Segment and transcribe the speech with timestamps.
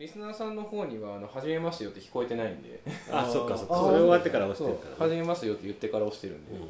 [0.00, 2.80] リスナーさんの方には「あの始めますよ」って聞こえてないんで。
[3.12, 3.76] あそっかそっか。
[3.76, 4.96] それ終わってから押しそうてるからね。
[5.12, 6.62] 始めますよって言ってから押してるんで、うん。
[6.62, 6.68] え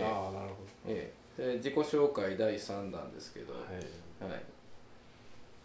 [0.00, 0.02] え。
[0.02, 0.54] ああなるほ
[0.88, 1.42] ええ。
[1.48, 4.42] で自己紹介第3弾ですけど、ど、はい、はい、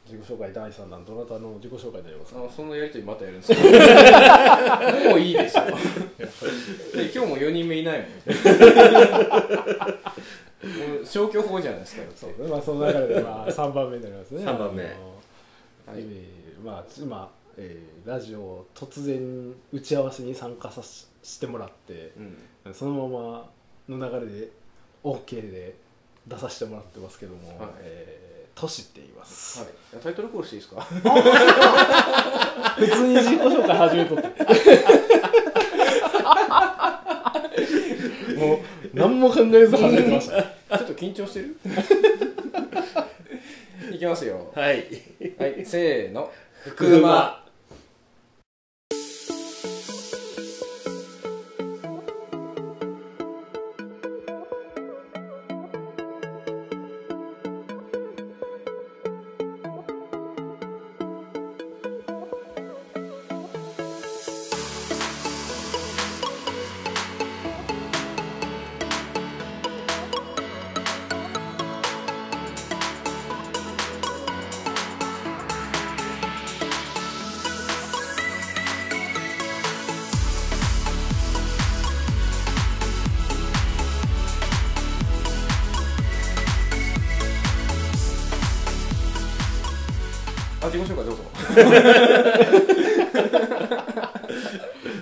[0.06, 2.40] 自己紹介第3弾どなたの自己紹介になりますか？
[2.40, 3.62] あのそのやりとりまたやるんですか
[5.10, 5.72] もういいでしょで
[7.04, 8.10] 今日も4人目いないもん。
[10.68, 12.32] もう消去法じゃないですかそう。
[12.44, 14.44] ねまあその中でまあ3番目になりますね。
[14.44, 14.84] 三番目。
[14.84, 14.94] はい。
[16.00, 22.14] えーまあ今、えーラジオを突然打ち合わせに参加させしてもらって
[22.66, 22.74] うん。
[22.74, 23.20] そのま
[23.90, 24.50] まの流れで
[25.04, 25.76] OK で
[26.28, 27.70] 出させてもらってますけども、はい。
[27.82, 28.28] えー
[28.60, 29.70] トシって言います、はい、
[30.02, 30.82] タイトルコールしていいですか？
[30.82, 31.00] 普
[32.88, 34.24] 通に自己紹介始めとって。
[38.36, 38.60] もう
[38.94, 40.38] 何も考えず始めてました。
[40.38, 41.56] ねちょっと緊張してる？
[43.96, 44.52] いきますよ。
[44.56, 44.88] はい。
[45.38, 46.32] はいせーの
[46.66, 47.47] 福馬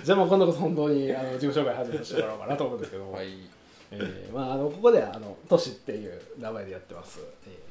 [0.04, 3.28] じゃあもう今度こそ本当にあの自己紹介始めさせてもらおうかなと思うんですけども、はい。
[3.90, 7.66] えーまあ、あのここではあのトシっていう名前でやってます、えー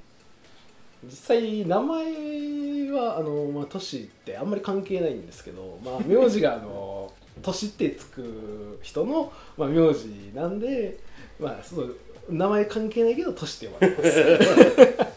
[1.06, 7.12] 実際名前はあの、まあ、トシってあんまり関係ないんですけど、まあ、名字があの
[7.42, 10.98] トシってつく人の、まあ、名字なんで、
[11.40, 11.88] まあ、その
[12.30, 15.08] 名前関係ないけどトシって呼ばれてます。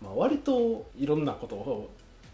[0.00, 1.90] まあ割といろんなことを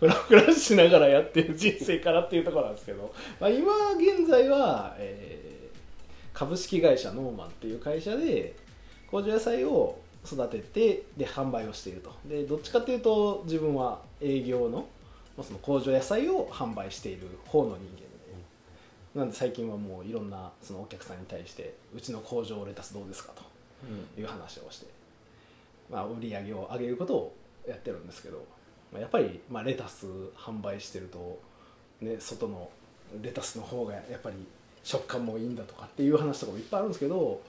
[0.09, 5.44] フラフラしながらやってる人生からっていうところなんですけど、まあ、今現在は、えー
[6.34, 8.56] 株式会社ノーマンっていう会社で
[9.09, 12.12] 工場野菜を育ててで販売をしていると。
[12.28, 14.78] でどっちかっていうと自分は営業の,、
[15.37, 18.04] まあその工場野菜を販売している方の人間で、
[19.14, 24.87] なんで最近はもういろんなそのお客さんに対してうちの工場レタスどうですかという話をして、
[25.88, 27.37] まあ、売り上げを上げることを
[27.69, 28.47] やってるんですけど、まあ、
[29.00, 30.06] やっぱりまあレタス
[30.37, 31.41] 販売してると、
[32.00, 32.69] ね、外の
[33.22, 34.37] レタスの方がやっぱり
[34.82, 37.41] 食感もいいんだとかっていう話とかもいっぱいあるんですけど、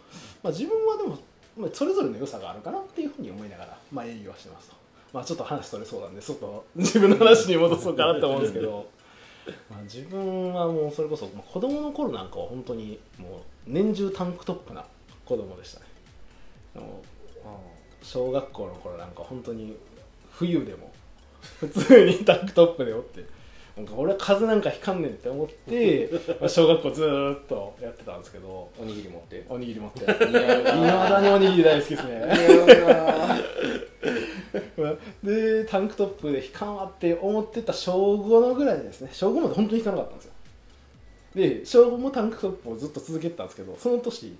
[0.41, 1.17] まあ、自分はでも、
[1.57, 4.75] まあ、それぞれの良さがあるかなっていうふうに思いながら、まあ、営業はしてますと。
[5.13, 8.88] まあ、ちょっと話それそうなんでちょっと自分の話に戻そうかなって思うんですけど。
[9.69, 14.83] まあ自分はもうそれこそ、まあ、子供の頃なんかは本当にもう年中タンクトップな
[15.23, 15.85] 子供でしたね。
[18.01, 19.75] 小学校の頃なんか本当に
[20.31, 20.91] 冬でも
[21.59, 23.23] 普通にタンクトップでおって。
[23.78, 28.69] なんか俺は風邪なんかひかんねんって思って まあ小学校ずーっとやってたんですけど。
[28.79, 29.45] おにぎり持って。
[29.50, 30.06] おにぎり持って。
[30.06, 30.13] いな
[30.97, 32.23] まだにおにぎり大好きですね。
[35.23, 39.09] でタンクトップで引かんわって思ってた小5のぐらいですね。
[39.12, 40.31] 小5まで本当に引かなかったんですよ。
[41.35, 44.38] で小5もタンクトップをずっと続けてたんですけどその年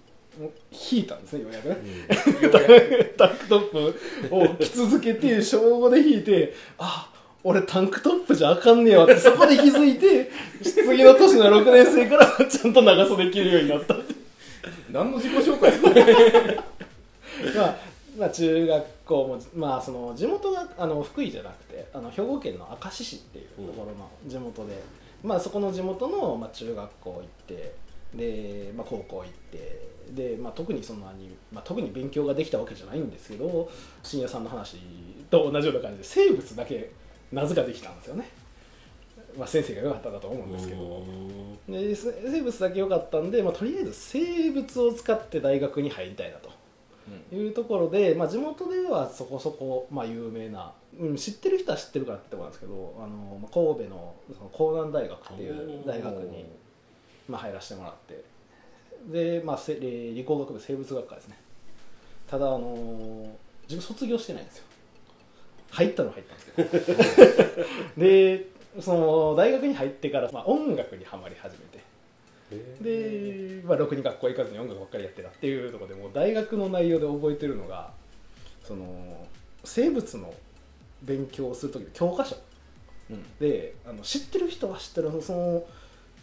[0.92, 1.76] 引いたんですねようやくね。
[3.18, 3.72] タンクトッ
[4.30, 7.12] プを着続けて小5で引いてあ
[7.44, 10.32] 俺タンクトップじゃあかんねえわってそこで気づいて
[10.64, 13.96] 次の年の6年生からちゃんと長袖着るようになった
[14.92, 16.60] 何の自己紹介ですか？
[17.60, 17.76] まあ、
[18.18, 24.82] まあ中学校も、まあ、その地元があの福井じゃなくてあの兵庫県の明石市っていうところの地元で、
[25.24, 27.24] まあ、そこの地元の、まあ、中学校行っ
[27.58, 27.74] て
[28.16, 33.70] で、まあ、高校行ってで、まあ、特にそんなに、まあ、特に勉強ができたわけじゃないんですけど
[34.04, 34.78] 深夜さんの話
[35.30, 36.92] と同じような感じで生物だけ
[37.32, 38.30] なぜかできたんですよね。
[39.38, 41.04] まあ、先生が良かったんだと思うんですけど。
[41.68, 46.50] でせ生物だけ良かったんで、まあ、とりあえず生物を使って大学に入りたいなと
[47.36, 56.46] いうところで、まあ、地元ではそこそこ、まあ、有名な、うん、知ってる人は知ってるからってとこなんですけどあの、まあ、神戸のその江南大学っていう大学に、
[57.28, 58.24] まあ、入らせてもらって。
[59.12, 61.38] で、まあ、理工学部生物学科ですね。
[62.28, 64.64] ただあの自分卒業してないんですよ。
[65.72, 67.66] 入ったのは入ったんですけど
[67.98, 68.46] で
[68.80, 71.86] その大学に入ってから、まあ、音楽にはまり始めて。
[72.82, 77.92] で、まあ、ろくに学校行かずに音楽ばっかりやってたっていうところでもう大学の内容で覚えてるのが
[78.64, 79.28] その
[79.64, 80.34] 生物の
[81.02, 82.36] 勉強をする時の教科書。
[83.40, 85.64] であの知ってる人は知ってるその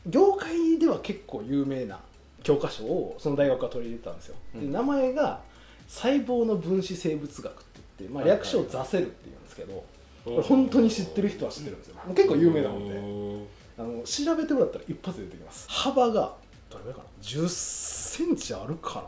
[0.06, 2.00] 業界では結構有名な
[2.43, 4.72] 教科書をその大学が取り入れてたんですよ、うん。
[4.72, 5.40] で名前が
[5.88, 9.84] 細胞の分子生物学って言って、まあ、略称ザセルって言うんですけど、
[10.25, 11.96] これ本当に知ってる人は知ってるんですよ。
[12.14, 13.62] 結構有名な本で。
[13.78, 15.66] あの調べてもらったら一発で出てきます。
[15.69, 16.34] 幅が
[16.70, 19.02] どれぐらいかな？1 0センチあるか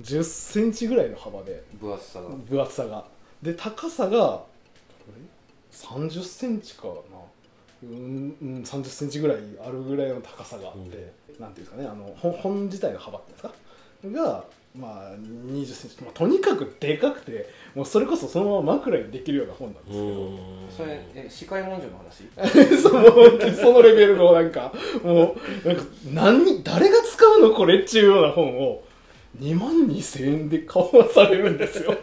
[0.00, 1.62] な？1 0センチぐらいの幅で。
[1.80, 2.28] 分厚さが。
[2.28, 3.04] 分厚さが。
[3.42, 4.46] で高さがど
[5.08, 5.22] れ
[5.72, 6.94] ？30センチかな
[7.82, 14.28] うん、うん、30センチぐらいあるぐらいの高さがあって、なんていうんですかねあの本本自体の幅っていうんですか？
[14.28, 14.44] が
[14.76, 22.28] まあ20センチ、まあ、とにかくでかくてもうそれこそそのまま枕にできるような本なんですけど、それえ視界文書の話？
[22.82, 24.72] その本当にそのレベルのなんか
[25.02, 25.82] もうなんか
[26.12, 28.82] 何誰が使うのこれっていうような本を
[29.40, 31.94] 2万2000円で買わされるんですよ。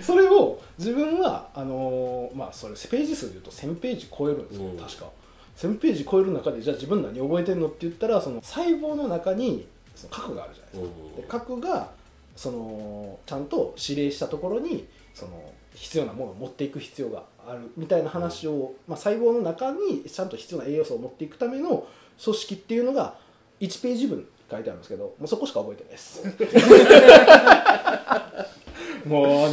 [0.00, 4.76] それを自分はあのーまあそれページ数でいうと1000ページ超えるんですよ、うん。
[4.76, 5.10] 確か。
[5.56, 11.90] 1000ページ超える中でじゃあ自分何覚えてんのって言ったらその細胞の中にその核があるじゃないですか、で核が
[12.34, 21.86] そのちゃんと指令したところにその必要なものを持っていく必要があるみたいな話を、まあ、細胞の中にちゃんと必要な栄養素を持っていくための
[22.22, 23.16] 組織っていうのが
[23.60, 26.22] 1ページ分書いてあるんですけどもうそこしか覚えてないです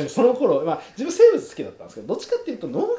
[0.03, 2.89] ねその頃、まあ、自分生物好きだったんですけどどっちかっていうと農学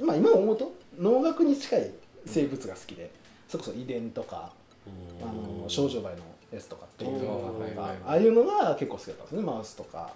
[0.00, 1.90] に、まあ、今思うと農学に近い
[2.26, 3.10] 生物が好きで
[3.48, 4.52] それこそ遺伝とか
[5.22, 6.16] あの少女梅の
[6.52, 9.42] やつとかっていうのがああいうのが結構好きだったんですね。
[9.42, 10.10] マウスとか、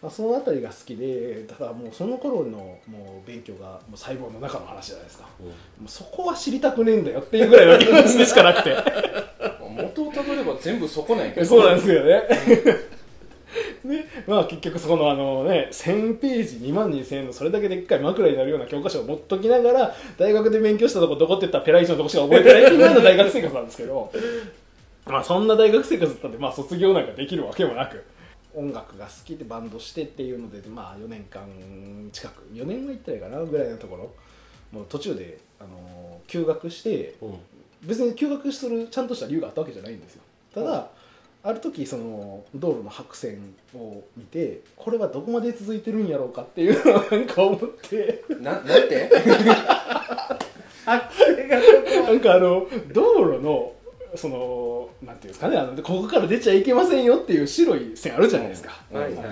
[0.00, 5.24] まあ、そのあたりが好きでただもうその頃のもう勉強がもう細胞の中の話じゃないですか。
[5.40, 5.50] も
[5.86, 8.76] うそこは知りたくねえんだよっていうぐらいの気持ちでしかなくて。
[9.72, 11.46] 元をたどれば全部そこなんやけど。
[11.46, 12.22] そうなんですよね
[13.84, 24.10] で まあ結局そこのあのね1000ページ2万2000円のそれだけでっかい枕になるような教科書を持っときながら大学で勉強したとこどこって言ったらペライチのとこしか覚えてないっていうような大学生活なんですけど。
[25.04, 28.04] まあそんな大学生活だったんでまあ卒業なんかできるわけもなく。
[28.54, 31.42] 音楽が好きでバンドしてっていうのでまあ4年間
[32.12, 34.10] 近く4年は行ってないかなぐらいのところ。
[34.70, 37.14] もう途中であの休学して
[37.82, 40.22] 別に休学するちゃんとした理由があったわけじゃないんですよ。
[40.54, 40.88] ただ、
[41.44, 48.22] ある時その道路の白線を見てこれはどこまで続いてるんやろうかっていうのを なんか思って。
[48.40, 49.10] ななんて？
[50.86, 53.72] なんかあの道路の
[54.14, 59.26] そのなんていうんですかねあのここから出ちゃいけませんよっていう白い線あるじゃないですか、はいはいはい。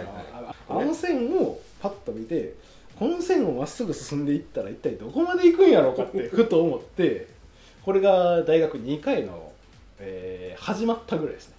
[0.68, 2.54] あのあの線をパッと見て
[2.98, 7.26] この線をまっすぐ進んでいったら一体どこまで行くんやろうかって ふと思って
[7.84, 9.52] これが大学2回の、
[9.98, 11.54] えー始まったぐらいですね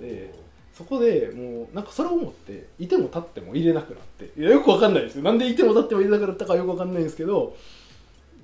[0.00, 0.34] で
[0.72, 5.22] そこでもうなんかそれを思っていても立っても入れなくなっていやよくわかんないですよ。
[5.22, 7.56] なんでいても立っても入れなくなったかよくわかんないんですけど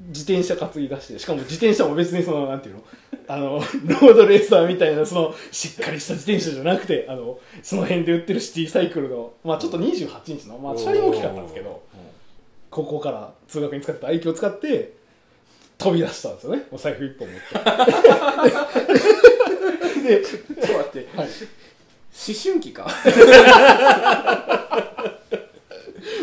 [0.08, 2.82] 自転車担ぎ出してしかも自転車も別にそのなんていうの
[3.28, 11.82] あのロードレーサーみたいなそのしっかりした自転車じゃなくてあのその辺で売ってるシティサイクルのまあちょっと28インチのまあ車輪大きかったんですけど
[12.70, 14.94] 高校から通学に使った愛機を使って
[15.76, 16.62] 飛び出したんですよね。
[16.70, 17.46] お財布一本持って。
[20.02, 21.08] でちょっと待って。
[21.16, 21.26] はい。
[21.26, 22.88] 思春期か。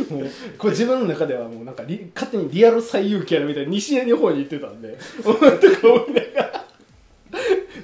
[0.09, 4.97] もうこれ自分の中ではもうなんかリ勝手にリアル最勇気やるみたいに西成の方に行ってたんで。
[5.24, 5.39] とか
[5.88, 6.65] 思いながら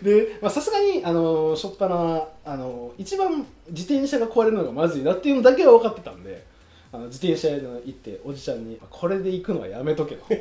[0.03, 6.45] でまあさすがにあのしょっぱなあの一番自転車が壊れるのがまずいなっていうのだけは分かってたんで
[6.91, 10.25] あの自転車屋に行っておじちゃんに「これで行くのはやめとけ」と。
[10.29, 10.39] 言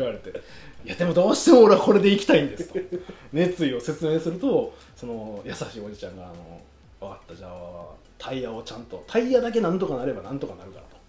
[0.00, 0.32] われて
[0.84, 2.78] 「いやでもどうしても俺はこれで行きたいんです」と。
[3.32, 6.60] 熱意を説明するとその優しいおじちゃんがあの
[7.00, 7.84] 「分かったじゃあ
[8.18, 11.00] タイヤをちゃんとタイヤだけなんとかなればなんとかなるから」と。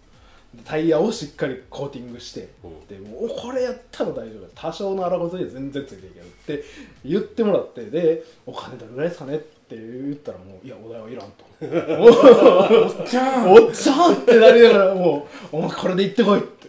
[0.53, 2.49] でタイヤをしっかりコーティングして、
[2.89, 6.63] でもうこれやったら大丈夫だ多少の荒ごとで全然ついていけるって
[7.05, 11.45] 言ってもらってでお金どれぐらいですかねって言ったらもういやお代はいらんと。
[13.07, 16.39] じゃおっちゃんってなりながらもうお前これで行ってこい。
[16.39, 16.60] って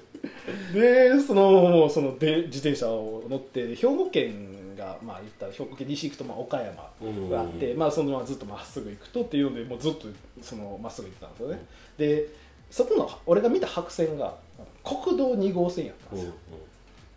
[0.73, 6.91] でそのそので自転車を乗って兵庫県がまあ言ったら兵庫県西行くとまあ岡山
[7.31, 10.09] があって、まあそのままずっとまっすぐ行くとっていうのでもうずっと
[10.41, 11.67] そのまっすぐ行ってたんですよね。
[11.99, 12.29] で
[12.71, 14.35] そこの俺が見た白線が
[14.83, 16.33] 国道2号線やったんですよ、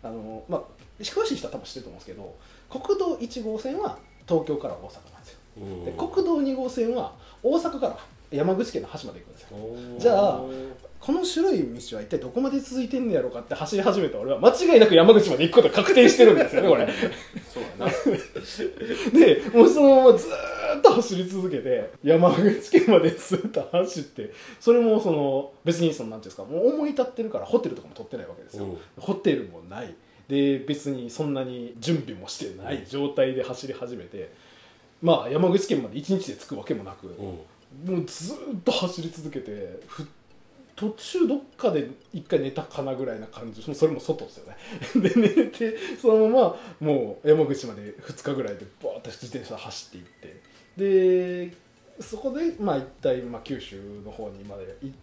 [0.02, 0.62] あのまあ
[1.00, 2.36] 詳しい人は多分知ってると思うんですけど
[2.70, 3.98] 国道1号線は
[4.28, 5.38] 東京から大阪なんですよ。
[5.86, 7.98] で国道2号線は大阪から
[8.30, 9.48] 山口県の端まで行くんですよ。
[9.98, 10.42] じゃあ
[11.06, 16.88] この白い道は一体どこまで続いてんねやろうかって走り始めた俺は間違いなく山口まで行くことが確定してるんですよねこれ。
[17.48, 19.16] そうやな。
[19.16, 28.78] でもうそのままずっと走り続けて山口県までずっと走ってそれもその別にそのなんていうんですかもう思い立ってるからホテルとかも取ってないわけですよ、うん。
[28.98, 29.94] ホテルもない。
[30.28, 34.32] で別にそんなに準備もしてない状態で走り始めて
[35.00, 37.94] まあ山口県まで1日で着くわけもなく、うん。
[37.94, 40.04] もうずっと走り続けてふ
[40.76, 43.62] 途中どっかで一回寝たかなぐらいな感じ。
[43.74, 44.56] それも外ですよね。
[45.08, 50.46] で寝てそのままもう山口まで2日ぐらいでバーッと自転車走っていって。
[50.76, 51.56] で
[52.00, 54.96] そこでまあ一体まあ九州の方にまで行っ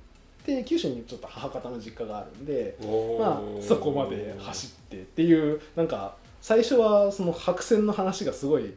[0.46, 2.78] て九州にちょっと母方の実家があるんで
[3.20, 8.74] まあそこまで走ってっていうなんか最初はその白線の話がすごい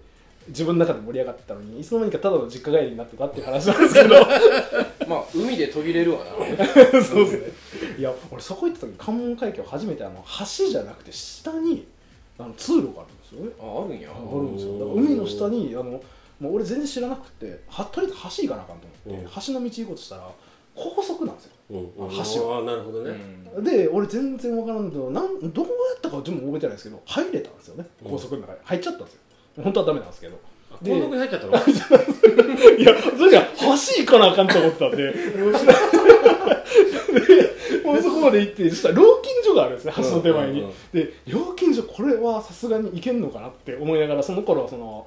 [0.48, 4.14] 自分の中で盛り上がってたのにいつの間にかただの実家帰りになってたっていう話なんですけど
[5.08, 6.30] まあ海で途切れるわな。
[7.02, 7.96] そうですね。
[7.98, 10.24] いや俺そこ行った時関門海峡初めてあの
[10.58, 11.86] 橋じゃなくて下に
[12.38, 13.52] あの通路があるんですよね。
[13.60, 14.10] ああるんや。
[14.10, 16.02] あるんですよだから海の下にあの
[16.40, 19.42] もう俺全然知らなくてはとりあえず橋行かなあかんと思って、うん。
[19.46, 20.30] 橋の道行こうとしたら
[20.74, 21.52] 高速なんですよ。
[21.70, 22.10] うんうん。
[22.10, 22.58] 橋は。
[22.58, 23.12] あーなるほどうね
[23.58, 23.64] ん。
[23.64, 27.86] で俺全然わからんけどなんどうやったか自分も覚えてないですけど入れたんですよね。
[28.04, 28.10] うん。
[28.10, 29.20] 高速の中に入っちゃったんですよ。
[29.62, 30.36] 本当はダメなんですけど。
[30.36, 30.38] あ
[30.84, 31.52] 入っちゃったの？
[31.52, 32.84] い。
[32.84, 35.12] やそれじゃ橋行かなあかんと思ったんでで
[37.84, 40.74] もうそこまで行ってそしたら料金所があるんですね橋の手前に、うんうん。
[40.92, 45.06] で料金所これはさすがに行けんのかなって思いながらその頃はその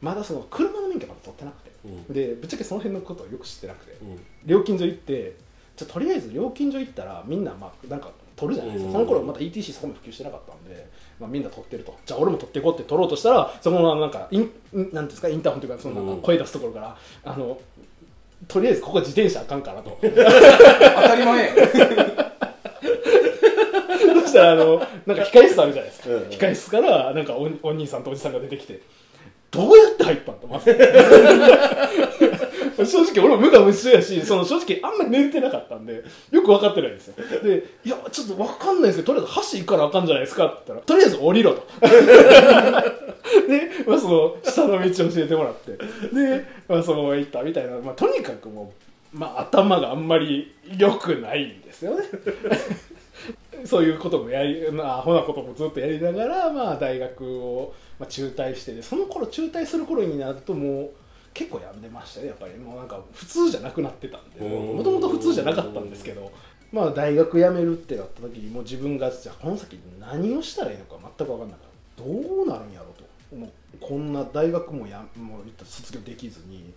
[0.00, 1.70] まだその車の免許まだ取ってなくて。
[1.84, 2.04] うん。
[2.12, 3.92] でぶっちゃけその辺のことをよく知ってなくて。
[4.02, 4.18] うん。
[4.44, 5.36] 料金所行って
[5.76, 9.06] じゃあとりあえず料金所行ったらみんなまあなんか取るじゃないですか、うん。
[9.06, 10.88] その頃まだ ETC そこまで普及してなかったんで、
[11.20, 11.96] まあ、みんな取ってると。
[12.04, 14.50] じゃあ俺も取っていこうって取ろうとしたらそのなんかイン
[14.92, 16.16] なんですかインターホンというかそのなんうん。
[16.20, 17.58] か声出すところから、あの
[18.48, 19.96] とりあえずここ自転車あかんからと。
[20.02, 21.46] 当たり前。
[21.46, 21.54] や
[24.22, 26.28] そしたらあのなんか控室あるじゃないですか、うんうん。
[26.28, 28.80] 控室からなんかおお兄さんとおじさんが出てきて
[29.50, 30.72] どうやって入ったんとまず
[32.86, 37.14] 正直俺も無我夢中やしその正直あんまり寝れてなかったんでよく分かってないんですよ。
[37.42, 41.66] でいやちょっと分かんないですけどとりあえず橋行からあかんじゃないですかって言ったらとりあえず降りろと。
[43.48, 45.72] で、まあ、その下の道教えてもらって。
[46.14, 48.72] で、まあ、その行ったみたいな、まあ、とにかくも
[49.14, 52.04] う、まあ、頭があんまり良くないんですよね。
[53.64, 60.90] そういうこともやり、まあ、アホなこともずっとやりながら、まあ、大学を、まあ、中退してでその頃中退する頃になるともう
[61.34, 62.58] 結構やんでましたねやっぱり。
[62.58, 64.40] もうなんか普通じゃなくなってたんで。
[64.40, 66.32] うんもともと普通じゃなかったんですけど、
[66.72, 72.02] まあ、大学辞めるってなった時にもう自分がじゃあこの先何をしたらいいのか全く分かんなかった。
[72.04, 73.50] どうなるんやろうともう。
[73.80, 76.72] こんな大学もやもう卒業できずに。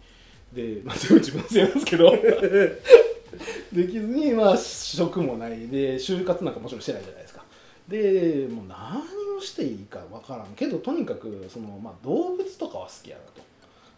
[0.51, 2.11] で、まあ、全部自分のせいなんですけど。
[3.71, 5.67] できずに、まあ、職もない。
[5.67, 7.43] で就活なんかもちろんしてないじゃないですか。
[7.87, 9.01] でもう何
[9.37, 13.41] をしていいかわからんけどとにかくその、まあ、動物とかは好きやなと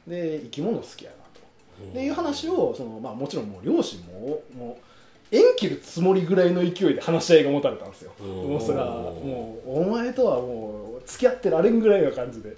[0.09, 1.89] で生き物好きやなと。
[1.89, 8.11] っていう話をその、まあ、もちろんもう両親ももう縁切るつもりぐらいの勢いで話し合いが持たれたんですよ。
[8.19, 8.27] うん。
[8.27, 12.55] もうそもうお前とはもう付き合ってられんぐらいの感じで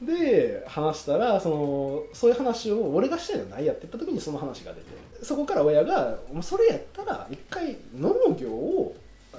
[0.00, 4.86] で話したらそのそういう話を俺がしたいのはないやって言った時にその話が出て
[5.22, 8.96] そこから親が「もうそれやったら一回農業を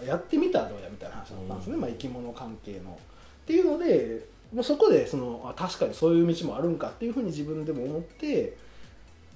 [0.08, 1.82] やってみたらどうや」みたいな話だったんですね、うん。
[1.82, 2.98] まあ、生き物関係の。
[3.44, 4.26] っていうので
[4.62, 8.56] そこでそのあ確かにそういう道もあるんかっていうふうに自分でも思って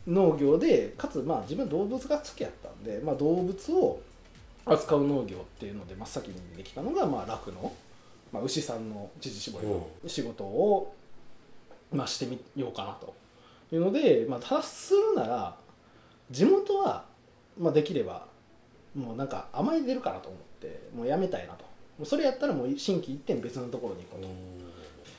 [0.08, 4.00] 農業でかつまあ自分は動物が好きやったんで、まあ、動物を
[4.66, 7.74] 扱う農業っていうので真っ先にできたのがまあ酪農、
[8.32, 10.94] まあ、牛さんの乳搾りの仕事を、
[11.92, 13.16] まあ、してみようかなと
[13.72, 15.56] いうので、まあ、ただするなら
[16.30, 17.06] 地元は、
[17.58, 18.28] まあ、できれば
[18.96, 21.66] もうなんか甘え出るかなと思ってもうやめたいなと。
[21.98, 24.28] もうそれやったらもう心機一転別のところに行こうと。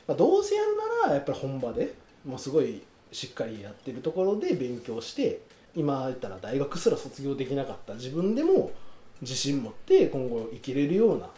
[0.07, 5.40] まあ、どうせやるならやっぱり本場でもうすごいしっかりやってるところで勉強して
[5.75, 8.71] 今言ったら大学すら卒業できなかった自分でも
[9.21, 11.28] 自信持って今後生きれるような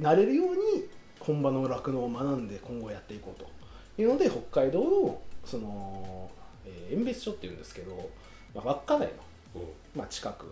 [0.00, 0.84] なれるように
[1.20, 3.54] 本場の酪農を学んで今後やっていこうと。
[3.96, 6.30] いうので北海道のその、
[6.66, 8.10] えー、遠別所っていうんですけど、
[8.54, 9.08] まあ、稚内
[9.54, 9.62] の、
[9.94, 10.46] まあ、近く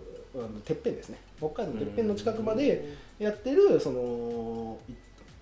[0.64, 1.18] てっぺんですね。
[1.38, 4.78] 北海道のてっぺんの近くまでやってるその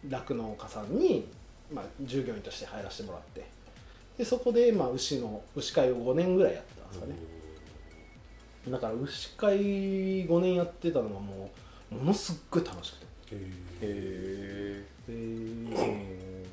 [0.08, 1.28] 酪農家さんに、
[1.72, 3.44] まあ、従業員として入らせてもらって。
[4.18, 7.14] でそこで、まあ、牛の牛飼いを5年ぐらいやってたんですかね、
[8.68, 9.56] だから牛飼い
[10.26, 11.50] 5年やってたのがも
[11.90, 13.06] うものすっごい楽しくて。
[13.82, 16.00] へでその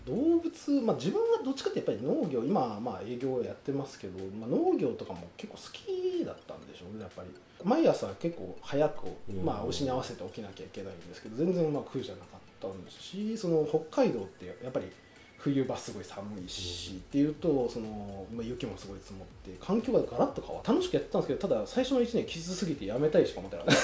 [0.06, 7.30] 動物、まあ、自分はどっちかってやっぱり農業今はまあ営業やってますけど、まあ、農業とかも結構好きだったんでしょうねやっぱり。
[7.64, 9.44] 毎朝結構早く、うん。
[9.44, 14.86] まあ、牛に合わせて起きなきゃいけないんですけど全然まあ苦じゃなかったんですしその北海道ってやっぱり
[15.54, 23.76] 冬場すごい寒いし、っていうとその、まあ、雪もすごい積もって環境がガラッと変わ楽しくやってたんですけどただ最初の1年きつすぎてやめたいしか思ってなかっ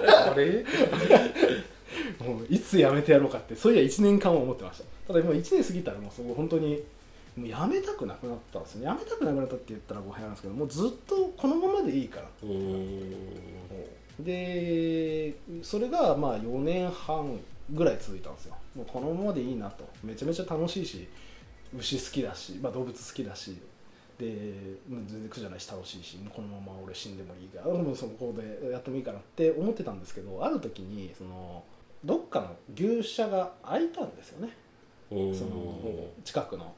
[0.00, 0.32] た。
[0.32, 0.64] あれ？
[2.20, 4.84] もういつやめてやろうかってそういや1年間は思ってました。
[5.12, 6.82] ただもう1年過ぎたらもうすごい本当に
[7.36, 8.86] もうやめたくなくなったんですね。
[8.86, 12.28] やめたくなくなったって言ったら語弊なんですけどもうずっとこのままでいいから。
[12.42, 13.14] うーん。
[14.24, 17.38] でそれがまあ4年半
[17.70, 18.56] ぐらい続いたんですよ。
[18.74, 19.88] もうこのままでいいなと。
[20.02, 21.08] めちゃめちゃ楽しいし
[21.76, 23.58] 牛好きだし、まあ、動物好きだし。
[24.18, 24.24] で
[24.88, 27.66] 全然苦じゃないし楽しいしもうこのまま俺死んでもいいから。
[27.66, 31.62] もうそこでやってもいいかなって思ってたんですけどある時にその
[32.04, 34.56] どっかの牛舎が開いたんですよね。
[35.10, 36.74] その近くの。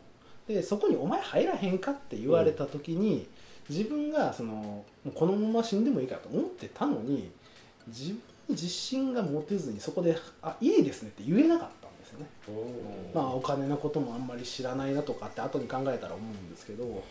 [0.46, 3.26] でそこに「お前入らへんか?」って言われた時に、
[3.68, 7.30] 自分がそのもうこのまま死んでもいいかと思ってたのに
[7.86, 12.26] 自自信が持てずにそこで「あいいですね」って言えなかったんですよね。
[13.14, 17.02] まあお金のこともあんまり知らないなとかって後に考えたら思うんですけど、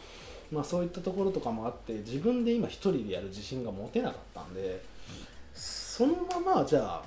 [0.51, 4.81] まあ、そういったところとかもあって自分で今一人でやる自信が持てなかったんで
[5.53, 7.05] そのままじゃあ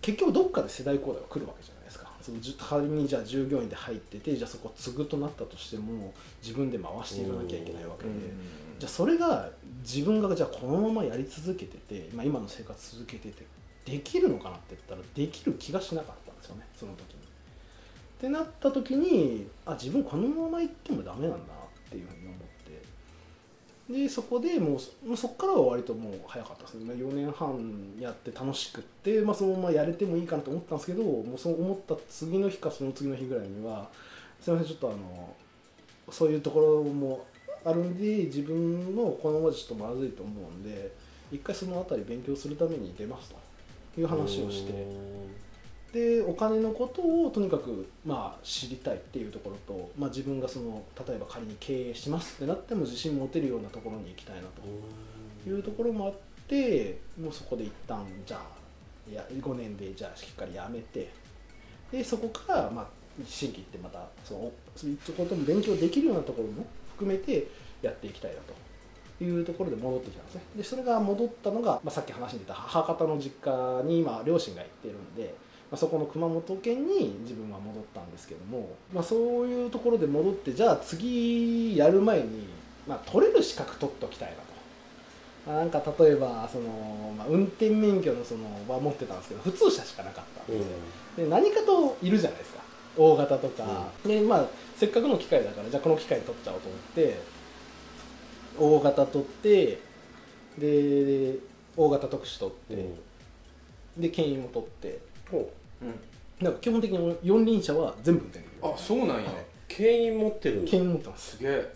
[0.00, 8.10] 結局どっかで世代交代が来るわけじゃないですかその仮にじゃあ従業員で入っててじゃあそこ継ぐとなったとしても自分で回していかなきゃいけないわけで。
[8.78, 9.48] じゃあそれが
[9.82, 13.44] 自分がじゃあこのままやり続けてて、まあ、今の生活続けてて
[13.86, 17.20] できるのかなって言ったらできる気がしなかったんですよねその時に。
[17.20, 22.46] ってなった時にあ自分このまま行ってもダメなんだなっていうふうに思って。
[23.88, 26.94] でそこでもうそもうそこからは割ともう早かったですね。
[26.94, 33.88] 4年半やって楽しくって、まあ、そのままやれてもいいかなと思ったんですけどもうそう思った次の日かその次の日ぐらいには
[34.40, 35.34] すいませんちょっとあの
[36.10, 37.24] そういうところも
[37.64, 40.92] あるんで自分のこのままじゃちょっとまずいと思うんで
[41.30, 43.45] 一回その辺り勉強するために出ますと
[43.98, 45.06] いう話をして。
[45.92, 54.62] でお金のことをとにかく、まあ、知りたいっていうところと、まあ、自分がその例えば仮に経営しますってなっても自信持てるようなところに行きたいなと。
[55.48, 56.14] いうところもあっ
[56.48, 61.08] てもうそこで一旦じゃあいや5年でじゃあしっかりやめて。
[61.90, 62.86] でそこから、まあ、
[63.24, 67.46] 新規ってまたそのそういったことも勉強できるようなところも含めて
[67.80, 68.65] やっていきたいなと。
[69.20, 70.42] いうところで戻ってきたんですね。
[70.56, 75.34] でそれが戻ったのが、まあ、さっき話に出た母方の実家に今両親が行ってるんで、
[75.70, 82.46] まあ、そこの熊本県に自分は戻ったんですけども、まあ、そういうところで戻ってじゃあ次やる前に、
[82.86, 84.42] まあ、取れる資格取っておきたいなと。
[85.46, 90.62] まあなんか例えばその、まあ、運転免許のそのは持ってたんですけど普通車しかなかったんで。
[90.62, 90.76] すよ
[91.16, 92.60] で何かといるじゃないですか。
[92.98, 97.20] 大型とか、でまあせっかくの機会だからじゃあこの機会に取っちゃおうと思って
[98.58, 99.78] 大型取って
[100.58, 101.34] で
[101.76, 102.88] 大型特殊取って、
[103.98, 104.98] で牽引も取って。
[105.32, 105.36] う。
[105.84, 105.94] ん。
[106.40, 109.30] なんか基本的に四輪車は全部運転できるあそうなんや。
[109.68, 110.70] 牽引持ってるんだ。
[110.70, 111.36] 牽引持ってます。
[111.36, 111.74] すげえ。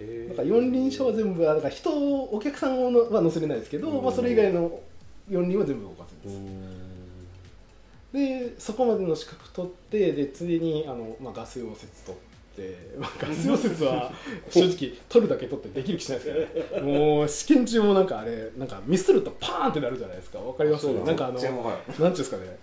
[0.00, 0.28] へー。
[0.28, 1.90] なんか四輪車は全部だから人
[2.24, 4.04] お客さんは乗せれないですけど、うん。
[4.04, 4.80] まあ、それ以外の
[5.28, 6.48] 四輪は全部動かせるんう
[8.12, 8.52] です、ん。
[8.52, 12.31] でそこまでの資格取ってでついでにあの、まあ、ガス溶接取って、
[12.98, 14.12] まあ、ガス溶接は
[14.50, 16.92] 正直取るだけ取ってできる気しないですけどね。
[16.98, 20.38] もう試験中もなんかあれなんかミスるとパーンってなるじゃないですか。
[20.38, 20.86] わかります？
[20.86, 22.58] なんかあのなんていうんですかね。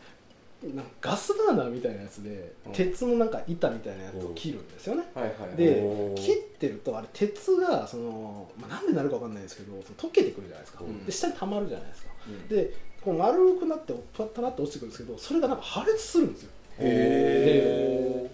[0.99, 2.73] ガスバーナーみたいなやつで、うん。
[2.73, 5.82] 鉄のなんか板みたいなやつを切るんですよね、はいはいで
[6.17, 11.06] 切ってるとあれ鉄がその、まあ、なんでなるかわかんないですけどその溶けてくるじゃないですか、うん。
[11.06, 12.10] で下に溜まるじゃないですか。
[12.28, 12.47] うん。
[12.49, 16.49] でこう丸くなってパッタラって落ちてくるんですけどそれがなんか破裂するんですよ。
[16.80, 18.30] へ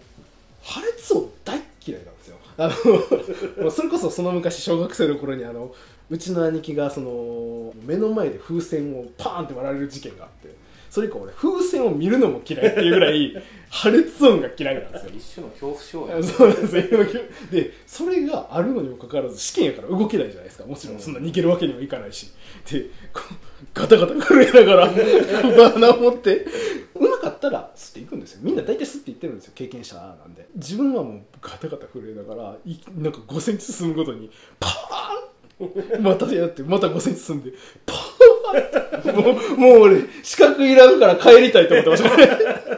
[0.65, 2.37] 破裂音大っ嫌いなんですよ。
[2.57, 2.69] あ
[3.63, 5.73] のそれこそその昔小学生の頃にあの
[6.09, 10.64] うちの兄貴がその目の前で風船をパーンって割られる事件があって。
[10.95, 13.35] それ以降俺風船を見るのも嫌いっていうぐらい
[13.69, 15.11] 破裂音が嫌いなんですよ。
[15.13, 16.23] 一種の恐怖症や。
[16.23, 16.83] そうなんですよ。
[17.51, 20.65] でそれがあるのにもかかわらず試験やから動けないじゃないですか。
[20.65, 22.31] もちろんそんな逃げるわけにもいかないし。
[22.71, 26.45] でこうガタガタ震えながら バーナー持って。
[26.95, 28.39] うまかったら吸っていくんですよ。
[28.41, 29.51] みんな大体吸っていってるんですよ。
[29.53, 30.47] 経験者なんで。
[30.55, 34.31] 自分はもうガタガタ震えながらいなんか5センチ進むごとに
[34.61, 36.03] パーン！
[36.03, 37.51] またやってまた5センチ進んで
[37.85, 38.04] パーン
[39.57, 42.75] もう俺資格いらんから帰りたいと思ってました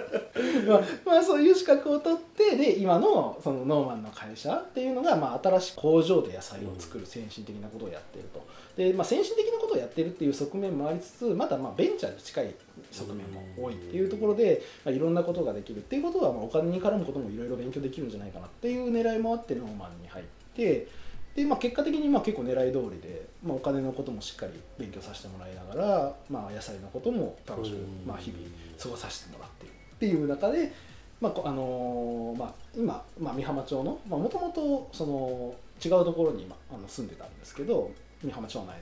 [1.06, 8.46] まあ、そういう資格を取ってで今のそのノーマンの会社っていうのが、まあ、新しい工場で野菜を作る先進的なことをやってると。
[8.76, 12.54] で、まあ、先進的なことをやってるっていう側面もありつつまだまあベンチャーに近い
[12.92, 20.26] 側面も多いっていうところで、まあ、いろんなことができるっていうことは、まあ、お金に絡むこともいろいろ勉強できるんじゃないかなっていう狙いもあってノーマンに入っ
[20.56, 20.88] て
[21.38, 28.44] で、まあ、結果的にまあ結構狙い通りで、まあ、お金のこともしっかり勉強させてもらいながら、まあ、野菜のことも楽しく、まあ、日々
[28.82, 30.74] 過ごさせてもらっているっていう中で
[31.22, 37.92] まあこあのーまあ、今、まあ、美浜町のもともとその違うところに今あの住んでたんですけど
[38.24, 38.76] 美浜町内の、ま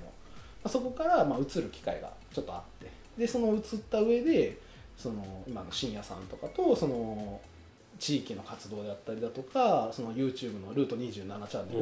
[0.64, 2.90] あ、そこからまあ移る機会がちょっとあって。
[3.18, 4.58] でその移った上で
[4.98, 7.40] その今の深夜さんとかとその
[7.98, 11.76] 地域の活動であったりだとかその YouTube のルート27チャンネ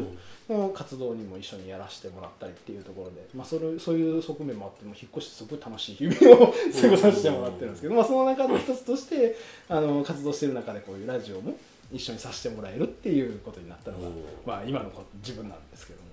[0.50, 9.36] ルの活動にも一緒にやらせてもらったりっていうところで、まあ、それそういう側面もあってもう引っ越してすごい楽しい日々を過ごさせてもらってるんですけど、まあ、その中の一つとして
[9.70, 11.56] あの活動してる中でこういうラジオも
[11.92, 14.08] 一緒にさせてもらえるっていうことになったのが、
[14.46, 16.08] まあ、今のこ自分なんですけども、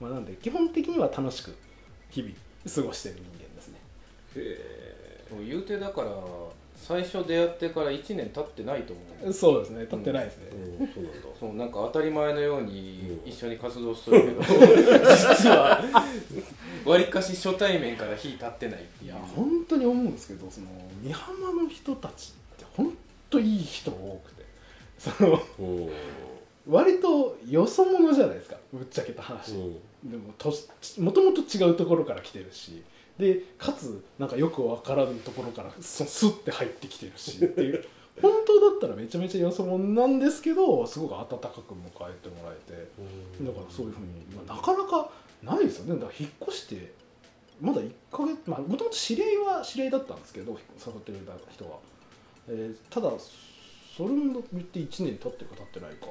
[0.00, 1.56] まあ、なんで基本的には楽しく
[2.10, 2.34] 日々
[2.72, 3.80] 過ごしてる人間ですね。
[4.36, 6.10] へもう言うてだから
[6.76, 10.44] 最初出会ってから1年経ってないと思うそうですね、経ってないですね。
[10.52, 11.18] えうんそうなんだ。
[11.40, 15.82] そうなんか当たり前のようにうん一緒に活動するけど、実は
[16.84, 19.12] わりかし初対面から日経ってないっていう。
[19.12, 20.66] いや本当に思うんですけどその
[21.02, 22.92] 美浜の人たちって本
[23.30, 24.44] 当いい人多くて。
[24.98, 25.90] そのうん。
[26.68, 30.10] 割とよそ者じゃないですかぶっちゃけた話、うん。
[30.10, 30.52] でもと
[30.98, 32.82] もともと違うところから来てるし
[33.18, 37.84] でかつなんかよくわからんところからそスッて入ってきてるしっていう。
[38.22, 43.44] 本当だったらめちゃめちゃよそ者なんですけどすごく温かく迎えてもらえて。
[43.44, 45.10] だからそういうふうに、まあ、なかなか
[45.42, 46.00] ないですよね。
[46.00, 46.92] だから引っ越して
[47.60, 51.78] まだ1ヶ月まあもともと知り合いは知り合いだったんですけど誘ってくれた人は、
[52.48, 53.12] えーただ
[53.96, 56.06] それも言って1年経ってるか経ってないか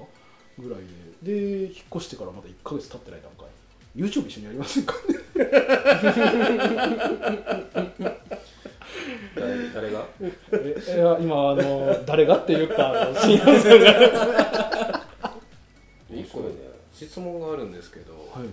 [0.57, 0.81] ぐらい
[1.21, 3.47] でで引っ越してからまだ1ヶ月経ってない段階。
[3.95, 4.95] YouTube 一緒にやりませんか
[9.35, 10.05] 誰誰が？
[10.21, 12.37] えいや今あの誰が？
[12.37, 15.03] って言ったあの新山さんが。
[16.11, 16.51] 一個ね
[16.93, 18.47] 質問があるんですけど、はい。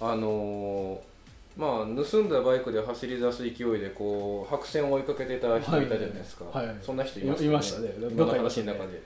[0.00, 1.09] あのー
[1.56, 7.92] まあ盗んだバイクで走り出す勢いでこう白線を追いかけてた人いたじゃないですか、はいはいそんな人いましたいましたね。
[7.98, 9.02] 今の話の中で、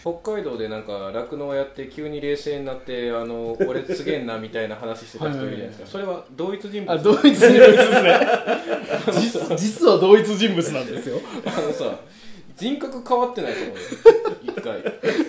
[0.00, 5.86] 北海道でなんか酪農やって急に冷静になってあの俺すげえなみたいな話してた人いるじゃないですか。
[5.86, 6.92] それは同一人物。
[6.92, 8.20] あ同一人物ですね。
[9.20, 11.18] 実実は同一人物なんですよ。
[11.44, 11.98] あのさ
[12.56, 13.82] 人格変わってないと思うよ。
[14.42, 14.78] 一回。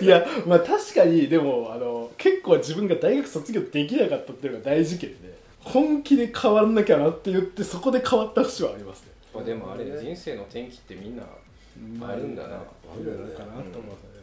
[0.00, 9.12] いやまあ確かにでもあの結構自分が大学卒業できなかったっていうのが大事件で本気で変わんなきゃなって言ってそこで変わった節はありますね。
[9.34, 12.60] まあでもあれ人生の転機ってみんなあるんだな、あ
[12.98, 14.20] るのかなと思いますね、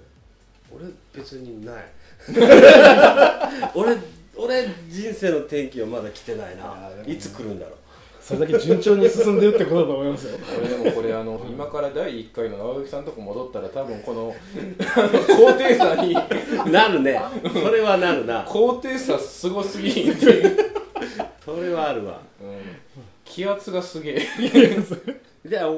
[0.71, 1.85] 俺別にない。
[3.73, 3.97] 俺
[4.35, 6.89] 俺人生の転機はまだ来てないな。
[7.05, 7.75] いつ来るんだろう。
[8.27, 10.37] それだけ順調に進んでるってことだと思いますよ。
[10.59, 14.35] 俺 でもこれあの今から第1回の青木さんとこ戻ったら多分この
[14.95, 16.13] あの高低差に
[16.69, 17.21] なるね。
[17.53, 18.45] それはなるな。
[18.45, 20.57] 高低差すごすぎんっていう、
[21.43, 22.21] それはあるわ。
[22.41, 22.59] うん、
[23.25, 24.21] 気圧がすげえ。
[25.45, 25.69] じゃあ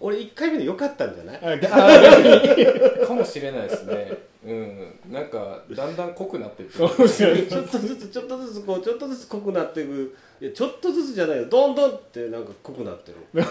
[0.00, 1.60] 俺1回目でよかったんじゃない？
[3.06, 4.12] かもしれないですね。
[4.46, 4.98] うん。
[5.10, 6.78] なんかだんだん濃くなってって。
[6.78, 10.14] かもしれないちょっとずつちょっとずつこうちょっとずつ濃くなっていく。
[10.40, 11.46] いやちょっとずつじゃないよ。
[11.46, 13.42] どんどんってなんか濃くなってる。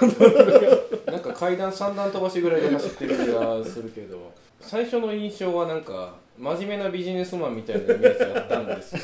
[1.05, 4.31] なんか階段3段飛ばしぐらいで走ってる気がするけど。
[4.59, 9.01] 最初の印象はなんか真面目なビジネスマンみたいなイメージだったんですよ。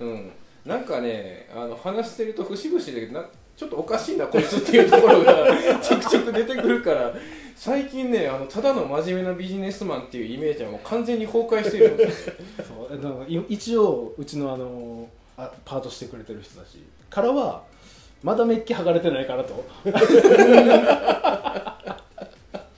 [0.00, 0.30] うん
[0.66, 3.24] なんかねあの話してると節々でな
[3.56, 5.46] ちょっとおかしいなこいつっていうところが
[5.80, 7.14] ちょくちょく出てくるから
[7.54, 12.34] 最近ねあのただの真面目なビジネスマンっていうイメージはもう完全に崩壊してるんですよ。
[12.34, 12.40] ね
[12.90, 16.82] そうだか一応うちのあのあパートしてくれてる人たち。
[17.08, 17.62] からは
[18.22, 19.64] まだメッキ剥がれてないからと。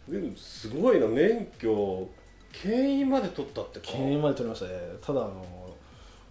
[0.08, 2.06] でもすごいな免許。
[2.52, 3.86] 牽引まで取ったってか。
[3.86, 4.72] 牽引まで取りましたね。
[5.00, 5.44] ただあの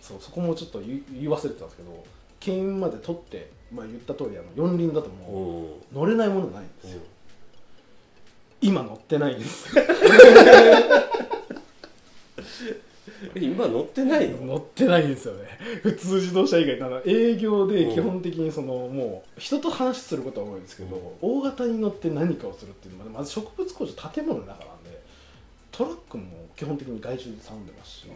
[0.02, 2.06] そうそこもちょっと言い忘れてたんですけど
[2.40, 7.02] 牽引まで取って、まあ、言った通りあの四輪だとうもんう乗れないものないんですよ、
[8.62, 9.68] 今乗ってないんです。
[13.36, 14.46] え今乗ってないの？
[14.46, 15.48] 乗ってないんですよね。
[15.82, 24.77] 普通自動車以外あの営業で基本的にそのもう人と話することは多いんですけど、大型に乗って何かをするっていうのはまず植物工場建物の中なんで
[25.78, 28.08] トラックも基本的に外注で頼んでますし。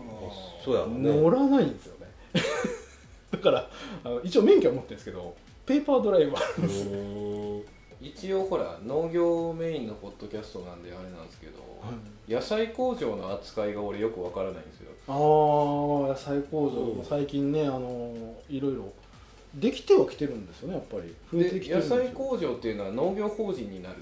[0.65, 1.21] そうやろね。
[1.21, 2.08] 乗らないんですよね。
[3.30, 3.69] だから
[4.04, 7.58] あの一応免許は持ってるんですけどペーパードライバーうー。
[7.60, 7.63] ん
[8.02, 11.54] 一応ほら農業メインのポッドキャストなんであれなんですけど、
[12.28, 14.89] 野菜工場の扱いが俺よくわからないんですよ。
[15.08, 15.15] ああ
[16.10, 16.71] 野菜工場。
[16.95, 18.91] も最近ねあのいろいろ
[19.54, 21.13] できてはきてるんですよねやっぱり。
[21.32, 23.97] 増えてきてるで野菜工場っていうのは農業法人になる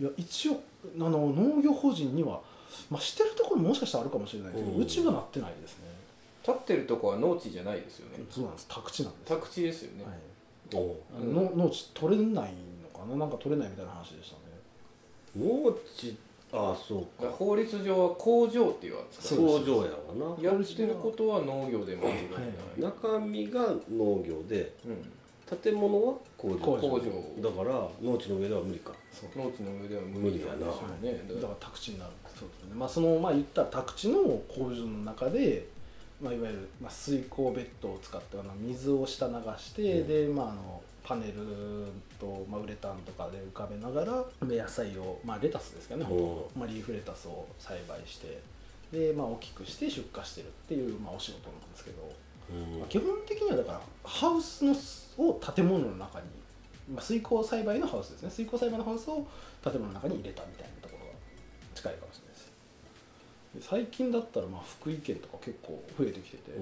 [0.00, 0.60] いや一応
[1.00, 2.40] あの農業法人には、
[2.90, 5.84] まあ、してるところももしかしたらあるかもしれないけど、ううんちはなってないですね。
[6.46, 8.24] 立ってるとこは農地じゃないですよね。
[8.30, 8.66] そうなんです。
[8.68, 10.14] 宅地なんです、宅地ですよね、はい。
[10.74, 10.96] おう。
[11.16, 13.16] あの農農地取れないのかな？
[13.16, 14.42] なんか取れないみたいな話でしたね。
[15.36, 16.16] 農地
[16.50, 20.42] ああそうだか法律上は工場って言われてたそう工場やわな。
[20.42, 26.56] やってることは農業で間違いない、中身が農業でうん、建物は工場。
[26.56, 27.00] 工場。
[27.42, 28.92] だから農地の上では無理か。
[29.36, 31.20] 農地の上では無理なんでしょうね。
[31.28, 32.74] だから宅地になるそうですね。
[32.74, 35.66] まあそのまあ言ったら宅地の工場の中で、
[36.20, 40.08] まあ、いわゆる、まあ、水耕ベッドを使ってあの水を下流して、うん。
[40.08, 41.32] でまああのパネル
[42.20, 48.38] と、まあ、ウレタンとかで浮かべながら野菜を、まあ、レタスですけどね、ほとんどまあ、リーフレタスを栽培して
[48.92, 52.12] で、まあ、大きくして出荷してるっていう、まあ、お仕事なんですけど、
[52.50, 52.78] うん。
[52.80, 54.74] まあ基本的にはだからハウスの
[55.16, 56.26] を建物の中に、
[56.92, 58.30] まあ、水耕栽培のハウスですね。
[58.30, 59.26] 水耕栽培のハウスを
[59.64, 60.77] 建物の中に入れたみたいな
[63.60, 66.52] 最近だったらまあ福井県とか結構増えてきてて、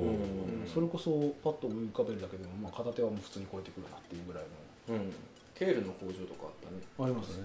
[0.72, 1.10] それこそ
[1.42, 4.44] パッと思い浮かべるだけでも、まあ、片手はもう普通に超えてくるなっていうぐらい
[4.88, 5.12] うん。
[5.54, 6.82] ケールの工場とかあったね。
[6.98, 7.44] のありますね。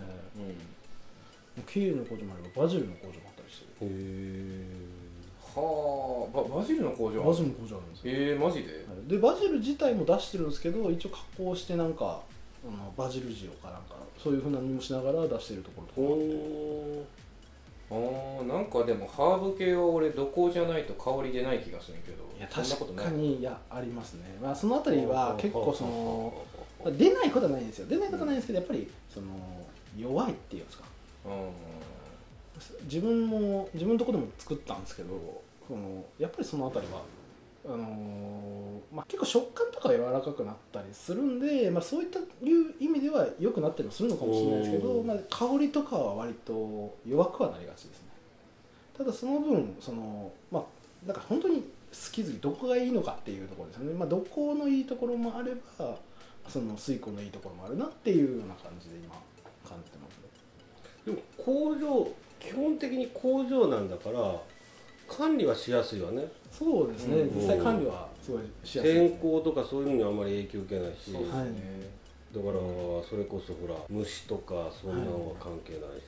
[1.58, 1.64] うん。
[1.64, 4.66] ケールの工場もあればバジルの工場もあったりしてへえ
[5.56, 6.38] はあ。
[6.38, 8.14] ババジルの工場バジルの工場あるんですよ。
[8.14, 8.72] えー、マジで？
[8.72, 9.10] はい。
[9.10, 12.22] でバジル自体も出してるんですけど一応加工してなんか
[12.64, 16.36] あのバジル塩かなんかそういうふうなにもしながら出してるところとかもあって。
[16.36, 17.06] お
[17.92, 22.24] あーなんかでもハーブ系は俺どこじゃないと香り出ない気がするけど。
[22.38, 23.44] いや確かにい。
[23.44, 26.34] やありますね、まあ、そのあたりは結構その
[26.84, 27.88] まあ出ないことはないんですよ。
[27.88, 29.28] 出ないことはないんですけどやっぱりその
[29.98, 30.86] 弱いっていうんですか。
[31.26, 31.30] う
[32.84, 37.02] 自分も自分のとこでも作ったんですけどそのやっぱりそのあたりは
[37.74, 38.62] あのー
[38.94, 48.10] まあ、結構食感とかは柔らかくなったりするんで、まあ、そういったいう意味では良くなったりもするのかもしれないですけど、まあ、香りとかは割と弱くはなりがちですね。
[48.98, 50.64] ただその分そのまあ
[51.08, 51.64] だから本当に好
[52.12, 55.98] き好きどこがいいのかっていうところですよね、まあ、どこのいいところもあれば
[56.48, 59.16] その水耕のいいところもあるなっていうような感じで今
[59.68, 60.28] 感じてますね。
[61.06, 62.08] でも工場
[62.40, 64.42] 基本的に工場なんだから
[65.12, 66.26] 管理はしやすいわね。
[66.52, 67.42] そうですね、うん。
[67.42, 68.94] 実際管理はすごいしやすい。
[68.94, 71.12] 天候とかそういうのにあまり影響受けないし。
[71.12, 71.48] そうですね、はい
[72.32, 72.54] だから
[73.04, 76.04] それこそほら虫とかそんなのは関係ないし、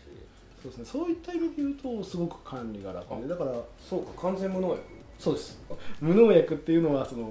[0.61, 0.85] そうですね。
[0.85, 4.79] そういった意味で言うとすごく管理が楽でだからそうか完全無農薬。
[5.19, 5.59] そうです。
[5.99, 7.25] 無農薬っていうのはその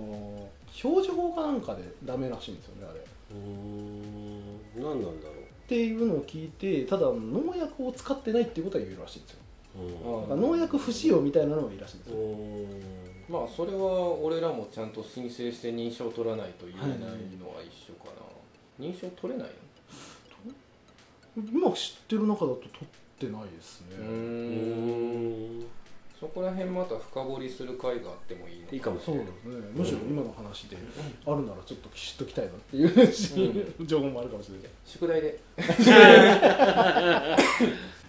[0.84, 3.00] 表示法かなんかでダメらしいんですよねあれ。
[3.00, 4.82] っうーん。
[4.84, 9.38] 何なんだろていうのを聞いてただ農薬を使ってないっていうことは言えるらしいんですよ
[9.74, 12.16] 農薬不使用みたいなのはいいらしいんですよ。
[12.18, 17.06] うまあそれは俺らもちゃんと申請して認証取らないと言えないの
[17.48, 18.10] は一緒か
[18.78, 19.48] な、認証取れない
[21.36, 22.86] 今知ってる中だと取っ
[23.18, 23.96] てないですね、
[26.20, 29.54] そこら辺また深掘りする会があってもいいのいいかもしそうれないですね。
[29.74, 30.76] むしろ今の話で
[31.26, 33.50] あるならちょっと知っときたいなっていうし、
[33.86, 34.68] 情報もあるかもしれない。
[34.84, 35.40] 宿題で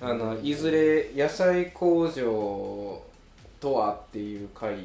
[0.04, 3.02] あのいずれ野菜工場
[3.60, 4.76] とはっていう会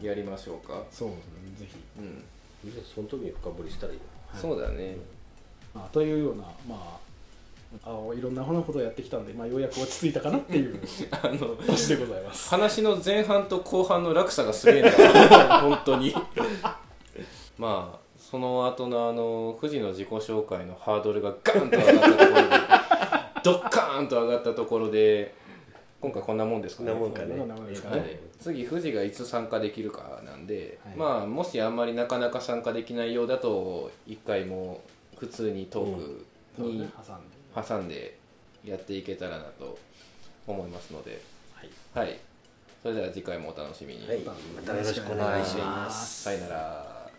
[0.00, 1.22] やりましょうか、そうですね
[1.58, 1.76] ぜひ。
[1.98, 2.24] うん。
[2.70, 4.04] じゃあその時に深掘りしたらいいよ。
[4.28, 4.40] はい。
[4.40, 4.96] そうだね。
[5.74, 6.98] まあ、というような、ま
[7.84, 10.80] あ、あいろんなことをやってきたんで、まあ、ようやく落ち着いたかなっていう
[11.10, 12.48] あの年でございます。
[12.48, 14.90] 話の前半と後半の落差がすげえな。
[15.60, 16.14] 本当に。
[17.58, 22.75] まあその後のあの富士の自己紹介のハードルがガンと上がったところで
[23.46, 25.32] ドッカーンと上がったところで
[26.00, 26.92] 今回こんなもんですかね。
[26.92, 27.36] なもんかね。
[28.40, 30.96] 次富士がいつ参加できるかなんで、はい。
[30.96, 34.82] まあもしあんまりなかなか参加できないようだと一回も
[35.14, 36.26] う普通にトーク
[36.58, 37.36] に挟んで。
[37.68, 38.18] 挟んで
[38.64, 39.78] やっていけたらなと
[40.46, 41.22] 思いますので。
[41.54, 41.70] はい。
[41.94, 42.18] はい。
[42.82, 44.18] それでは次回もお楽しみに、はい。
[44.18, 46.24] またよろしくお願いします。
[46.24, 47.10] さよなら